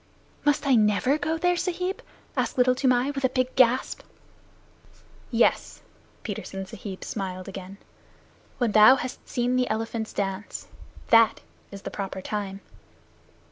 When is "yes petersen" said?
5.29-6.65